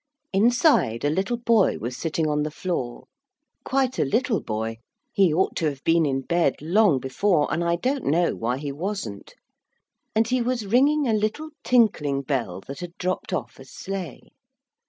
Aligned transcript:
Inside 0.33 1.05
a 1.05 1.11
little 1.11 1.37
boy 1.37 1.77
was 1.77 1.95
sitting 1.95 2.27
on 2.27 2.41
the 2.41 2.49
floor 2.49 3.03
quite 3.63 3.99
a 3.99 4.03
little 4.03 4.41
boy 4.41 4.77
he 5.13 5.31
ought 5.31 5.55
to 5.57 5.65
have 5.67 5.83
been 5.83 6.07
in 6.07 6.21
bed 6.21 6.55
long 6.59 6.97
before, 6.99 7.47
and 7.53 7.63
I 7.63 7.75
don't 7.75 8.05
know 8.05 8.35
why 8.35 8.57
he 8.57 8.71
wasn't. 8.71 9.35
And 10.15 10.27
he 10.27 10.41
was 10.41 10.65
ringing 10.65 11.07
a 11.07 11.13
little 11.13 11.51
tinkling 11.63 12.23
bell 12.23 12.61
that 12.61 12.79
had 12.79 12.97
dropped 12.97 13.31
off 13.31 13.59
a 13.59 13.65
sleigh. 13.65 14.31